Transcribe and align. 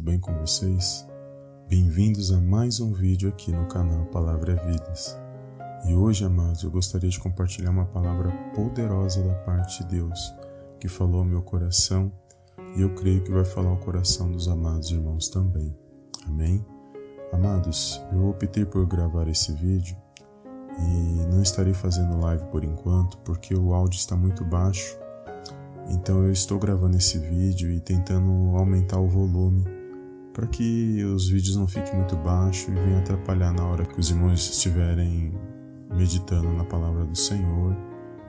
tudo 0.00 0.04
bem 0.04 0.18
com 0.18 0.32
vocês? 0.38 1.06
Bem-vindos 1.68 2.32
a 2.32 2.40
mais 2.40 2.80
um 2.80 2.90
vídeo 2.90 3.28
aqui 3.28 3.52
no 3.52 3.66
canal 3.66 4.06
Palavra 4.06 4.54
Vidas. 4.54 5.14
E 5.86 5.94
hoje, 5.94 6.24
amados, 6.24 6.62
eu 6.62 6.70
gostaria 6.70 7.10
de 7.10 7.20
compartilhar 7.20 7.70
uma 7.70 7.84
palavra 7.84 8.32
poderosa 8.54 9.22
da 9.22 9.34
parte 9.34 9.82
de 9.82 9.96
Deus, 9.96 10.34
que 10.80 10.88
falou 10.88 11.18
ao 11.18 11.24
meu 11.26 11.42
coração 11.42 12.10
e 12.76 12.80
eu 12.80 12.94
creio 12.94 13.22
que 13.22 13.30
vai 13.30 13.44
falar 13.44 13.68
ao 13.68 13.76
coração 13.76 14.32
dos 14.32 14.48
amados 14.48 14.90
irmãos 14.90 15.28
também. 15.28 15.76
Amém? 16.26 16.64
Amados, 17.30 18.00
eu 18.10 18.26
optei 18.30 18.64
por 18.64 18.86
gravar 18.86 19.28
esse 19.28 19.52
vídeo 19.52 19.96
e 20.78 21.26
não 21.26 21.42
estarei 21.42 21.74
fazendo 21.74 22.18
live 22.20 22.46
por 22.46 22.64
enquanto 22.64 23.18
porque 23.18 23.54
o 23.54 23.74
áudio 23.74 23.98
está 23.98 24.16
muito 24.16 24.44
baixo 24.46 24.96
então 25.90 26.24
eu 26.24 26.32
estou 26.32 26.58
gravando 26.58 26.96
esse 26.96 27.18
vídeo 27.18 27.70
e 27.70 27.80
tentando 27.80 28.56
aumentar 28.56 29.00
o 29.00 29.08
volume 29.08 29.79
para 30.40 30.48
que 30.48 31.04
os 31.04 31.28
vídeos 31.28 31.54
não 31.54 31.68
fiquem 31.68 31.96
muito 31.96 32.16
baixos 32.16 32.66
e 32.68 32.70
venham 32.70 33.00
atrapalhar 33.00 33.52
na 33.52 33.62
hora 33.62 33.84
que 33.84 34.00
os 34.00 34.08
irmãos 34.08 34.40
estiverem 34.48 35.34
meditando 35.94 36.48
na 36.54 36.64
palavra 36.64 37.04
do 37.04 37.14
Senhor 37.14 37.76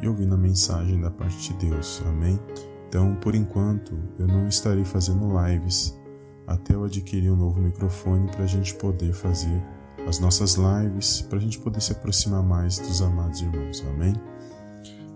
e 0.01 0.09
ouvindo 0.09 0.35
a 0.35 0.37
mensagem 0.37 0.99
da 0.99 1.09
parte 1.09 1.53
de 1.53 1.69
Deus. 1.69 2.03
Amém? 2.05 2.37
Então, 2.89 3.15
por 3.15 3.33
enquanto, 3.33 3.97
eu 4.19 4.27
não 4.27 4.45
estarei 4.49 4.83
fazendo 4.83 5.25
lives 5.41 5.97
até 6.45 6.75
eu 6.75 6.83
adquirir 6.83 7.31
um 7.31 7.37
novo 7.37 7.61
microfone 7.61 8.29
para 8.29 8.43
a 8.43 8.47
gente 8.47 8.75
poder 8.75 9.13
fazer 9.13 9.63
as 10.05 10.19
nossas 10.19 10.55
lives, 10.55 11.21
para 11.21 11.37
a 11.37 11.41
gente 11.41 11.59
poder 11.59 11.79
se 11.79 11.93
aproximar 11.93 12.43
mais 12.43 12.77
dos 12.77 13.01
amados 13.01 13.39
irmãos. 13.39 13.85
Amém? 13.87 14.13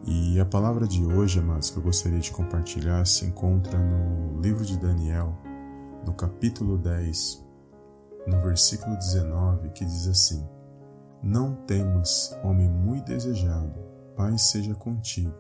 E 0.06 0.40
a 0.40 0.46
palavra 0.46 0.88
de 0.88 1.04
hoje, 1.04 1.40
amados, 1.40 1.70
que 1.70 1.76
eu 1.76 1.84
gostaria 1.84 2.20
de 2.20 2.32
compartilhar, 2.32 3.06
se 3.06 3.26
encontra 3.26 3.78
no 3.78 4.40
livro 4.40 4.64
de 4.64 4.78
Daniel, 4.80 5.38
no 6.06 6.14
capítulo 6.14 6.78
10, 6.78 7.46
no 8.28 8.42
versículo 8.42 8.96
19, 8.98 9.70
que 9.70 9.84
diz 9.84 10.08
assim: 10.08 10.48
Não 11.22 11.56
temas, 11.66 12.38
homem 12.44 12.70
muito 12.70 13.06
desejado, 13.06 13.80
paz 14.16 14.50
seja 14.50 14.76
contigo. 14.76 15.34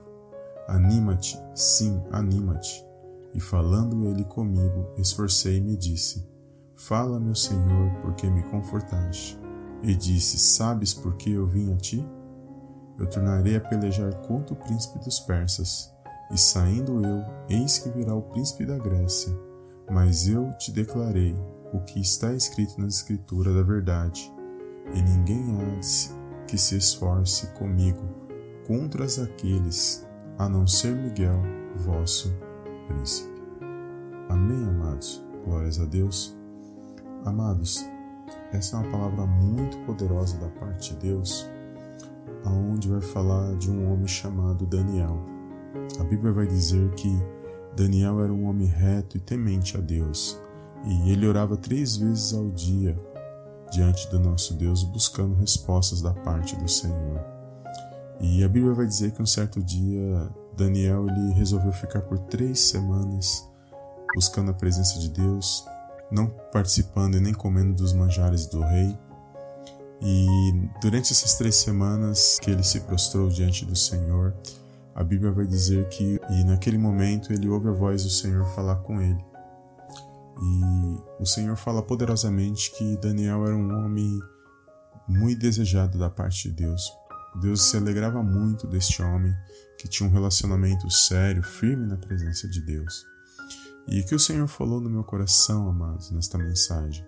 Anima-te, 0.67 1.39
sim, 1.53 2.02
anima-te. 2.11 2.85
E 3.33 3.39
falando 3.39 4.07
ele 4.07 4.23
comigo, 4.23 4.94
esforcei-me 4.97 5.73
e 5.73 5.77
disse: 5.77 6.27
Fala, 6.75 7.19
meu 7.19 7.35
Senhor, 7.35 7.91
porque 8.02 8.29
me 8.29 8.44
confortaste. 8.44 9.39
E 9.83 9.94
disse: 9.94 10.39
Sabes 10.39 10.94
por 10.94 11.16
que 11.16 11.31
eu 11.31 11.45
vim 11.45 11.73
a 11.73 11.77
ti? 11.77 12.03
eu 12.97 13.07
tornarei 13.07 13.55
a 13.55 13.61
pelejar 13.61 14.13
contra 14.22 14.53
o 14.53 14.57
príncipe 14.57 15.00
dos 15.00 15.19
persas. 15.19 15.94
E 16.31 16.38
saindo 16.38 17.05
eu, 17.05 17.23
eis 17.50 17.77
que 17.77 17.89
virá 17.89 18.16
o 18.16 18.22
príncipe 18.22 18.66
da 18.66 18.77
Grécia. 18.77 19.31
Mas 19.89 20.28
eu 20.28 20.52
te 20.58 20.72
declarei 20.72 21.36
o 21.73 21.80
que 21.81 22.00
está 22.00 22.33
escrito 22.33 22.80
na 22.80 22.88
escritura 22.88 23.53
da 23.53 23.61
verdade, 23.61 24.31
e 24.94 25.02
ninguém 25.02 25.44
há 25.58 26.45
que 26.47 26.58
se 26.58 26.78
esforce 26.78 27.47
comigo 27.53 28.03
contra 28.67 29.06
aqueles, 29.06 30.08
a 30.38 30.47
não 30.47 30.67
ser 30.67 30.95
Miguel, 30.95 31.41
vosso 31.75 32.36
príncipe. 32.88 33.41
Amém, 34.30 34.63
amados. 34.67 35.23
Glórias 35.44 35.80
a 35.80 35.86
Deus. 35.86 36.36
Amados, 37.23 37.83
essa 38.52 38.78
é 38.78 38.80
uma 38.80 38.91
palavra 38.91 39.25
muito 39.25 39.78
poderosa 39.86 40.38
da 40.38 40.50
parte 40.50 40.94
de 40.94 41.00
Deus 41.02 41.50
aonde 42.45 42.88
vai 42.88 43.02
falar 43.02 43.56
de 43.56 43.69
um 43.69 43.91
homem 43.91 44.08
chamado 44.08 44.66
Daniel. 44.66 45.25
A 46.00 46.03
Bíblia 46.03 46.31
vai 46.31 46.47
dizer 46.47 46.91
que 46.91 47.09
Daniel 47.75 48.21
era 48.21 48.31
um 48.31 48.45
homem 48.47 48.67
reto 48.67 49.17
e 49.17 49.19
temente 49.19 49.77
a 49.77 49.81
Deus, 49.81 50.39
e 50.85 51.11
ele 51.11 51.27
orava 51.27 51.57
três 51.57 51.97
vezes 51.97 52.33
ao 52.33 52.49
dia 52.49 52.97
diante 53.71 54.09
do 54.09 54.19
nosso 54.19 54.53
Deus, 54.53 54.83
buscando 54.83 55.35
respostas 55.35 56.01
da 56.01 56.13
parte 56.13 56.55
do 56.55 56.69
Senhor. 56.69 57.19
E 58.21 58.43
a 58.43 58.47
Bíblia 58.47 58.73
vai 58.73 58.85
dizer 58.85 59.11
que 59.11 59.22
um 59.22 59.25
certo 59.25 59.61
dia 59.61 60.29
Daniel 60.55 61.07
ele 61.09 61.33
resolveu 61.33 61.73
ficar 61.73 62.01
por 62.01 62.17
três 62.17 62.59
semanas 62.59 63.45
buscando 64.16 64.51
a 64.51 64.53
presença 64.53 64.97
de 64.97 65.09
Deus, 65.09 65.66
não 66.09 66.27
participando 66.51 67.17
e 67.17 67.19
nem 67.19 67.33
comendo 67.33 67.73
dos 67.73 67.91
manjares 67.91 68.45
do 68.45 68.61
rei, 68.61 68.97
e 70.01 70.69
durante 70.81 71.11
essas 71.11 71.35
três 71.35 71.55
semanas 71.55 72.39
que 72.41 72.50
ele 72.50 72.63
se 72.63 72.79
prostrou 72.81 73.29
diante 73.29 73.66
do 73.66 73.75
Senhor, 73.75 74.33
a 74.95 75.03
Bíblia 75.03 75.29
vai 75.33 75.45
dizer 75.45 75.89
que 75.89 76.22
e 76.29 76.44
naquele 76.45 76.78
momento 76.78 77.33
ele 77.33 77.50
ouve 77.50 77.67
a 77.67 77.73
voz 77.73 78.03
do 78.03 78.09
Senhor 78.09 78.45
falar 78.56 78.78
com 78.78 79.01
ele. 79.01 79.23
E 80.41 81.22
o 81.22 81.25
Senhor 81.25 81.57
fala 81.57 81.83
poderosamente 81.83 82.72
que 82.72 82.95
Daniel 82.97 83.45
era 83.45 83.56
um 83.56 83.83
homem 83.83 84.17
muito 85.06 85.39
desejado 85.39 86.00
da 86.00 86.09
parte 86.09 86.50
de 86.50 86.56
Deus. 86.56 86.81
Deus 87.41 87.63
se 87.63 87.75
alegrava 87.75 88.23
muito 88.23 88.66
deste 88.67 89.01
homem 89.01 89.33
que 89.78 89.89
tinha 89.89 90.07
um 90.07 90.11
relacionamento 90.11 90.89
sério, 90.89 91.44
firme 91.44 91.85
na 91.85 91.97
presença 91.97 92.47
de 92.47 92.62
Deus. 92.62 93.06
E 93.89 94.01
que 94.01 94.16
o 94.16 94.19
Senhor 94.19 94.47
falou 94.47 94.79
no 94.79 94.89
meu 94.89 95.03
coração, 95.03 95.69
amados, 95.69 96.09
nesta 96.09 96.38
mensagem, 96.38 97.06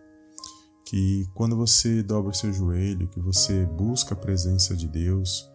que 0.86 1.26
quando 1.34 1.56
você 1.56 2.04
dobra 2.04 2.34
seu 2.34 2.52
joelho, 2.52 3.08
que 3.08 3.20
você 3.22 3.66
busca 3.66 4.14
a 4.14 4.18
presença 4.18 4.76
de 4.76 4.90
Deus, 4.90 5.50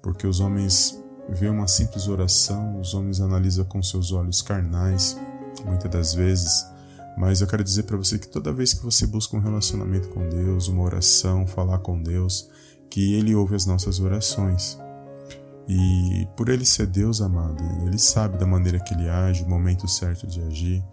porque 0.00 0.26
os 0.26 0.38
homens 0.38 0.96
veem 1.28 1.52
uma 1.52 1.66
simples 1.66 2.08
oração, 2.08 2.80
os 2.80 2.94
homens 2.94 3.20
analisam 3.20 3.64
com 3.64 3.82
seus 3.82 4.12
olhos 4.12 4.42
carnais, 4.42 5.18
muitas 5.64 5.90
das 5.90 6.14
vezes, 6.14 6.66
mas 7.16 7.40
eu 7.40 7.46
quero 7.46 7.64
dizer 7.64 7.84
para 7.84 7.96
você 7.96 8.18
que 8.18 8.28
toda 8.28 8.52
vez 8.52 8.74
que 8.74 8.84
você 8.84 9.06
busca 9.06 9.36
um 9.36 9.40
relacionamento 9.40 10.08
com 10.08 10.28
Deus, 10.28 10.68
uma 10.68 10.82
oração, 10.82 11.46
falar 11.46 11.78
com 11.78 12.02
Deus, 12.02 12.48
que 12.90 13.14
Ele 13.14 13.34
ouve 13.34 13.54
as 13.54 13.66
nossas 13.66 14.00
orações. 14.00 14.78
E 15.68 16.28
por 16.36 16.48
Ele 16.48 16.64
ser 16.64 16.86
Deus 16.86 17.20
amado, 17.20 17.62
Ele 17.86 17.98
sabe 17.98 18.38
da 18.38 18.46
maneira 18.46 18.78
que 18.78 18.94
Ele 18.94 19.08
age, 19.08 19.42
o 19.42 19.48
momento 19.48 19.88
certo 19.88 20.26
de 20.26 20.40
agir 20.42 20.84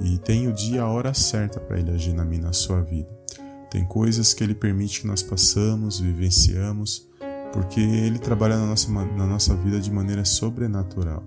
e 0.00 0.18
tem 0.18 0.48
o 0.48 0.52
dia, 0.52 0.82
a 0.82 0.88
hora 0.88 1.14
certa 1.14 1.60
para 1.60 1.78
ele 1.78 1.90
agir 1.90 2.12
na 2.12 2.24
minha 2.24 2.42
na 2.42 2.52
sua 2.52 2.82
vida. 2.82 3.08
Tem 3.70 3.84
coisas 3.84 4.32
que 4.32 4.42
ele 4.42 4.54
permite 4.54 5.00
que 5.00 5.06
nós 5.06 5.22
passamos, 5.22 6.00
vivenciamos, 6.00 7.08
porque 7.54 7.78
ele 7.78 8.18
trabalha 8.18 8.58
na 8.58 8.66
nossa, 8.66 8.90
na 8.90 9.26
nossa 9.26 9.54
vida 9.54 9.80
de 9.80 9.88
maneira 9.88 10.24
sobrenatural. 10.24 11.22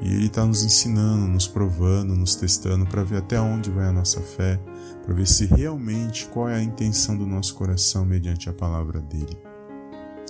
E 0.00 0.08
ele 0.08 0.26
está 0.26 0.44
nos 0.46 0.64
ensinando, 0.64 1.26
nos 1.28 1.46
provando, 1.46 2.16
nos 2.16 2.34
testando 2.34 2.86
para 2.86 3.04
ver 3.04 3.18
até 3.18 3.38
onde 3.38 3.70
vai 3.70 3.86
a 3.86 3.92
nossa 3.92 4.22
fé, 4.22 4.58
para 5.04 5.12
ver 5.12 5.26
se 5.26 5.44
realmente 5.44 6.26
qual 6.28 6.48
é 6.48 6.54
a 6.54 6.62
intenção 6.62 7.14
do 7.14 7.26
nosso 7.26 7.54
coração 7.56 8.06
mediante 8.06 8.48
a 8.48 8.54
palavra 8.54 9.02
dele. 9.02 9.36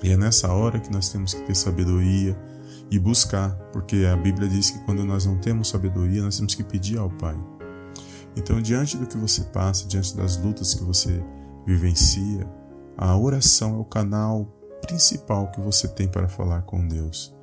E 0.03 0.11
é 0.11 0.17
nessa 0.17 0.53
hora 0.53 0.81
que 0.81 0.93
nós 0.93 1.09
temos 1.09 1.33
que 1.33 1.43
ter 1.43 1.55
sabedoria, 1.55 2.37
e 2.91 2.99
buscar, 2.99 3.51
porque 3.73 4.05
a 4.13 4.17
Bíblia 4.17 4.49
diz 4.49 4.71
que 4.71 4.79
quando 4.81 5.05
nós 5.05 5.25
não 5.25 5.39
temos 5.39 5.69
sabedoria, 5.69 6.23
nós 6.23 6.37
temos 6.37 6.55
que 6.55 6.63
pedir 6.63 6.99
ao 6.99 7.09
Pai. 7.09 7.37
Então, 8.37 8.61
diante 8.61 8.97
do 8.97 9.07
que 9.07 9.17
você 9.17 9.43
passa, 9.45 9.87
diante 9.87 10.17
das 10.17 10.37
lutas 10.37 10.75
que 10.75 10.83
você 10.83 11.25
vivencia, 11.65 12.47
a 12.97 13.17
oração 13.17 13.77
é 13.77 13.79
o 13.79 13.85
canal 13.85 14.47
principal 14.87 15.51
que 15.51 15.61
você 15.61 15.89
tem 15.89 16.09
para 16.09 16.29
falar 16.29 16.63
com 16.63 16.87
Deus. 16.87 17.35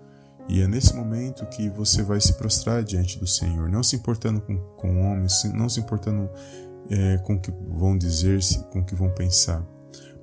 E 0.47 0.62
é 0.62 0.68
nesse 0.68 0.96
momento 0.96 1.46
que 1.46 1.69
você 1.69 2.03
vai 2.03 2.19
se 2.19 2.34
prostrar 2.34 2.84
diante 2.84 3.18
do 3.19 3.28
Senhor, 3.28 3.69
não 3.69 3.84
se 3.84 3.96
importando 3.96 4.41
com, 4.41 4.57
com 4.78 5.02
homens, 5.02 5.44
não 5.53 5.69
se 5.69 5.79
importando 5.79 6.29
é, 6.90 7.18
com 7.19 7.35
o 7.35 7.40
que 7.40 7.52
vão 7.52 7.97
dizer, 7.97 8.40
com 8.72 8.79
o 8.79 8.85
que 8.85 8.96
vão 8.96 9.09
pensar, 9.12 9.66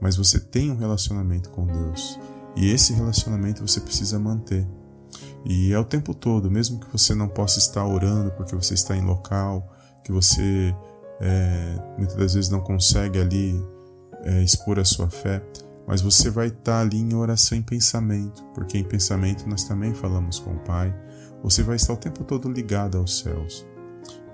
mas 0.00 0.16
você 0.16 0.38
tem 0.38 0.70
um 0.70 0.76
relacionamento 0.76 1.50
com 1.50 1.66
Deus. 1.66 2.18
E 2.56 2.70
esse 2.70 2.92
relacionamento 2.92 3.66
você 3.66 3.80
precisa 3.80 4.18
manter. 4.18 4.66
E 5.44 5.72
é 5.72 5.78
o 5.78 5.84
tempo 5.84 6.12
todo, 6.12 6.50
mesmo 6.50 6.80
que 6.80 6.90
você 6.90 7.14
não 7.14 7.28
possa 7.28 7.58
estar 7.58 7.86
orando 7.86 8.30
porque 8.32 8.54
você 8.54 8.74
está 8.74 8.96
em 8.96 9.04
local, 9.04 9.72
que 10.04 10.12
você 10.12 10.74
é, 11.20 11.74
muitas 11.96 12.16
das 12.16 12.34
vezes 12.34 12.50
não 12.50 12.60
consegue 12.60 13.20
ali 13.20 13.64
é, 14.24 14.42
expor 14.42 14.78
a 14.78 14.84
sua 14.84 15.08
fé, 15.08 15.42
mas 15.88 16.02
você 16.02 16.28
vai 16.28 16.48
estar 16.48 16.80
ali 16.80 16.98
em 16.98 17.14
oração 17.14 17.56
em 17.56 17.62
pensamento, 17.62 18.44
porque 18.52 18.76
em 18.76 18.84
pensamento 18.84 19.48
nós 19.48 19.64
também 19.64 19.94
falamos 19.94 20.38
com 20.38 20.52
o 20.52 20.58
Pai. 20.58 20.94
Você 21.42 21.62
vai 21.62 21.76
estar 21.76 21.94
o 21.94 21.96
tempo 21.96 22.24
todo 22.24 22.52
ligado 22.52 22.98
aos 22.98 23.20
céus. 23.20 23.66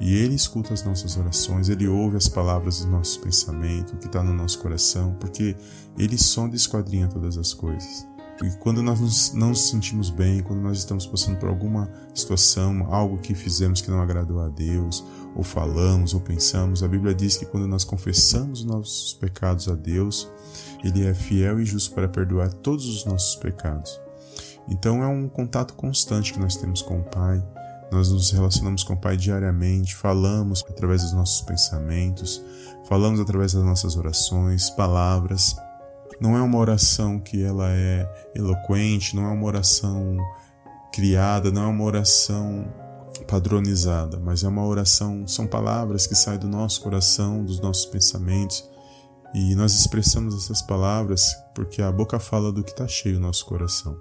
E 0.00 0.16
Ele 0.16 0.34
escuta 0.34 0.74
as 0.74 0.82
nossas 0.84 1.16
orações, 1.16 1.68
Ele 1.68 1.86
ouve 1.86 2.16
as 2.16 2.28
palavras 2.28 2.78
dos 2.78 2.86
nossos 2.86 3.16
pensamentos, 3.16 3.92
o 3.92 3.98
que 3.98 4.06
está 4.06 4.20
no 4.20 4.34
nosso 4.34 4.58
coração, 4.58 5.14
porque 5.20 5.54
Ele 5.96 6.18
sonda 6.18 6.56
e 6.56 6.58
esquadrinha 6.58 7.06
todas 7.06 7.38
as 7.38 7.54
coisas. 7.54 8.04
E 8.42 8.50
quando 8.58 8.82
nós 8.82 9.32
não 9.32 9.50
nos 9.50 9.69
sentimos 9.69 10.10
bem, 10.10 10.42
quando 10.42 10.60
nós 10.60 10.78
estamos 10.78 11.06
passando 11.06 11.38
por 11.38 11.48
alguma 11.48 11.88
situação, 12.12 12.92
algo 12.92 13.19
que 13.19 13.34
fizemos 13.34 13.81
que 13.81 13.90
não 13.90 14.00
agradou 14.00 14.40
a 14.40 14.48
Deus, 14.48 15.04
ou 15.36 15.44
falamos, 15.44 16.14
ou 16.14 16.20
pensamos, 16.20 16.82
a 16.82 16.88
Bíblia 16.88 17.14
diz 17.14 17.36
que 17.36 17.46
quando 17.46 17.66
nós 17.66 17.84
confessamos 17.84 18.60
os 18.60 18.64
nossos 18.64 19.14
pecados 19.14 19.69
a 19.69 19.75
Deus, 19.75 20.28
Ele 20.82 21.06
é 21.06 21.14
fiel 21.14 21.60
e 21.60 21.64
justo 21.64 21.94
para 21.94 22.08
perdoar 22.08 22.52
todos 22.52 22.86
os 22.86 23.04
nossos 23.04 23.36
pecados. 23.36 24.00
Então 24.69 25.02
é 25.02 25.06
um 25.06 25.28
contato 25.28 25.75
constante 25.75 26.32
que 26.32 26.40
nós 26.40 26.56
temos 26.56 26.82
com 26.82 27.00
o 27.00 27.04
Pai. 27.04 27.42
Nós 27.92 28.10
nos 28.10 28.31
relacionamos 28.32 28.82
com 28.82 28.94
o 28.94 29.00
Pai 29.00 29.16
diariamente, 29.16 29.94
falamos 29.94 30.64
através 30.69 31.02
dos 31.02 31.12
nossos 31.12 31.42
pensamentos, 31.42 32.42
falamos 32.88 33.20
através 33.20 33.52
das 33.52 33.62
nossas 33.62 33.96
orações, 33.96 34.70
palavras. 34.70 35.54
Não 36.20 36.37
é 36.37 36.43
uma 36.43 36.58
oração 36.58 37.19
que 37.19 37.43
ela 37.43 37.70
é 37.70 38.31
eloquente, 38.34 39.16
não 39.16 39.25
é 39.25 39.28
uma 39.28 39.46
oração 39.46 40.16
criada, 40.93 41.50
não 41.50 41.64
é 41.64 41.66
uma 41.66 41.84
oração 41.84 42.72
padronizada, 43.28 44.19
mas 44.19 44.43
é 44.44 44.49
uma 44.49 44.64
oração, 44.64 45.26
são 45.26 45.46
palavras 45.46 46.06
que 46.06 46.14
saem 46.14 46.38
do 46.38 46.49
nosso 46.49 46.81
coração, 46.81 47.44
dos 47.44 47.61
nossos 47.61 47.87
pensamentos, 47.87 48.69
e 49.34 49.55
nós 49.55 49.75
expressamos 49.75 50.34
essas 50.37 50.62
palavras 50.62 51.34
porque 51.55 51.82
a 51.82 51.90
boca 51.90 52.19
fala 52.19 52.52
do 52.52 52.62
que 52.62 52.70
está 52.70 52.87
cheio 52.87 53.17
o 53.17 53.20
nosso 53.20 53.44
coração. 53.46 53.99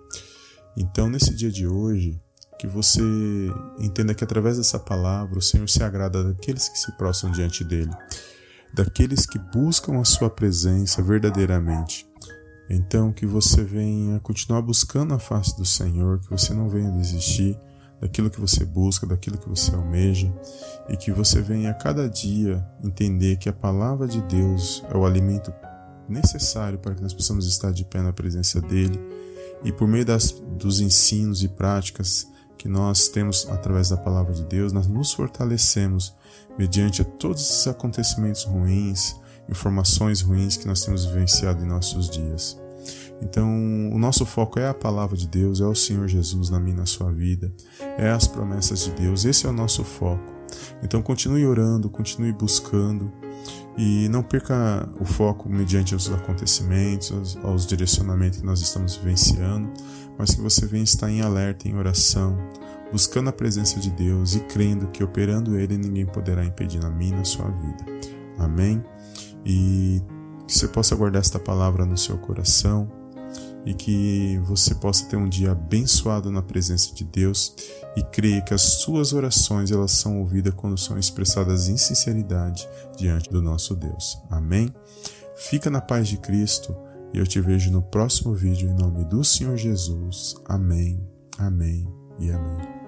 Então, 0.78 1.10
nesse 1.10 1.34
dia 1.36 1.52
de 1.52 1.68
hoje, 1.68 2.20
que 2.60 2.68
você 2.68 3.02
entenda 3.80 4.14
que 4.14 4.24
através 4.24 4.58
dessa 4.58 4.80
palavra 4.80 5.38
o 5.38 5.42
Senhor 5.42 5.68
se 5.68 5.84
agrada 5.84 6.24
daqueles 6.24 6.70
que 6.70 6.78
se 6.78 6.96
prostram 6.98 7.32
diante 7.32 7.64
dele, 7.64 7.92
daqueles 8.74 9.26
que 9.26 9.38
buscam 9.38 10.00
a 10.00 10.04
sua 10.04 10.30
presença 10.30 11.02
verdadeiramente. 11.02 12.08
Então, 12.70 13.12
que 13.12 13.26
você 13.26 13.64
venha 13.64 14.20
continuar 14.20 14.62
buscando 14.62 15.14
a 15.14 15.20
face 15.20 15.56
do 15.56 15.66
Senhor, 15.66 16.20
que 16.20 16.30
você 16.30 16.54
não 16.54 16.70
venha 16.70 16.90
desistir 16.90 17.58
daquilo 18.02 18.30
que 18.30 18.42
você 18.42 18.66
busca, 18.66 19.06
daquilo 19.06 19.38
que 19.38 19.48
você 19.48 19.74
almeja, 19.76 20.34
e 20.90 20.98
que 20.98 21.12
você 21.12 21.42
venha 21.42 21.72
a 21.72 21.74
cada 21.74 22.10
dia 22.10 22.66
entender 22.84 23.38
que 23.38 23.48
a 23.48 23.54
palavra 23.54 24.08
de 24.08 24.22
Deus 24.24 24.84
é 24.90 24.98
o 24.98 25.06
alimento 25.06 25.54
necessário 26.10 26.80
para 26.80 26.96
que 26.96 27.02
nós 27.02 27.14
possamos 27.14 27.48
estar 27.48 27.72
de 27.72 27.86
pé 27.86 28.02
na 28.02 28.12
presença 28.12 28.60
dele, 28.60 29.00
e 29.64 29.72
por 29.72 29.88
meio 29.88 30.06
das, 30.06 30.32
dos 30.32 30.82
ensinos 30.82 31.44
e 31.44 31.48
práticas 31.48 32.28
que 32.64 32.70
nós 32.70 33.10
temos 33.10 33.46
através 33.50 33.90
da 33.90 33.98
palavra 33.98 34.34
de 34.34 34.46
Deus, 34.46 34.72
nós 34.72 34.88
nos 34.88 35.12
fortalecemos 35.12 36.16
mediante 36.58 37.04
todos 37.04 37.42
esses 37.42 37.68
acontecimentos 37.68 38.46
ruins, 38.46 39.20
informações 39.50 40.22
ruins 40.22 40.56
que 40.56 40.66
nós 40.66 40.82
temos 40.86 41.04
vivenciado 41.04 41.62
em 41.62 41.68
nossos 41.68 42.10
dias. 42.10 42.58
Então, 43.22 43.50
o 43.92 44.00
nosso 44.00 44.26
foco 44.26 44.60
é 44.60 44.70
a 44.70 44.74
palavra 44.74 45.18
de 45.18 45.28
Deus, 45.28 45.60
é 45.60 45.66
o 45.66 45.76
Senhor 45.76 46.08
Jesus 46.08 46.50
na 46.50 46.58
minha 46.58 46.78
na 46.78 46.86
sua 46.86 47.12
vida, 47.12 47.54
é 47.98 48.10
as 48.10 48.28
promessas 48.28 48.80
de 48.80 48.92
Deus. 48.92 49.26
Esse 49.26 49.46
é 49.46 49.50
o 49.50 49.54
nosso 49.54 49.84
foco. 49.84 50.33
Então, 50.84 51.02
continue 51.02 51.46
orando, 51.46 51.90
continue 51.90 52.32
buscando 52.32 53.12
e 53.78 54.08
não 54.10 54.22
perca 54.22 54.88
o 55.00 55.06
foco 55.06 55.50
mediante 55.50 55.96
os 55.96 56.12
acontecimentos, 56.12 57.12
aos, 57.12 57.38
aos 57.44 57.66
direcionamentos 57.66 58.40
que 58.40 58.46
nós 58.46 58.62
estamos 58.62 58.96
vivenciando, 58.96 59.72
mas 60.18 60.36
que 60.36 60.42
você 60.42 60.66
venha 60.66 60.84
estar 60.84 61.10
em 61.10 61.22
alerta, 61.22 61.68
em 61.68 61.76
oração, 61.76 62.38
buscando 62.92 63.30
a 63.30 63.34
presença 63.34 63.80
de 63.80 63.90
Deus 63.90 64.36
e 64.36 64.42
crendo 64.42 64.88
que 64.88 65.04
operando 65.04 65.58
Ele 65.58 65.78
ninguém 65.78 66.06
poderá 66.06 66.46
impedir 66.46 66.80
na 66.82 66.90
minha 66.90 67.18
na 67.18 67.26
sua 67.26 67.50
vida. 67.50 67.86
Amém? 68.38 68.84
E 69.46 70.02
que 70.48 70.54
você 70.54 70.68
possa 70.68 70.96
guardar 70.96 71.22
esta 71.22 71.40
palavra 71.40 71.86
no 71.86 71.98
seu 71.98 72.18
coração 72.18 73.03
e 73.66 73.74
que 73.74 74.40
você 74.44 74.76
possa 74.76 75.06
ter 75.06 75.16
um 75.16 75.28
dia 75.28 75.52
abençoado 75.52 76.32
na 76.32 76.42
presença 76.42 76.94
de 76.94 77.04
Deus 77.04 77.56
e 77.96 78.04
creia 78.04 78.42
que 78.42 78.54
as 78.54 78.62
suas 78.62 79.14
orações 79.14 79.72
elas 79.72 79.92
são 79.92 80.20
ouvidas 80.20 80.54
quando 80.56 80.78
são 80.78 80.98
expressadas 80.98 81.68
em 81.68 81.78
sinceridade 81.78 82.68
diante 82.98 83.30
do 83.30 83.42
nosso 83.42 83.76
Deus. 83.76 84.18
Amém? 84.30 84.74
Fica 85.36 85.70
na 85.70 85.82
paz 85.82 86.08
de 86.08 86.18
Cristo 86.18 86.76
e 87.14 87.20
eu 87.20 87.28
te 87.28 87.40
vejo 87.40 87.72
no 87.72 87.82
próximo 87.82 88.34
vídeo 88.34 88.70
em 88.70 88.74
nome 88.74 89.06
do 89.06 89.24
Senhor 89.24 89.58
Jesus. 89.58 90.36
Amém, 90.46 91.00
amém 91.38 91.88
e 92.20 92.32
amém. 92.32 92.83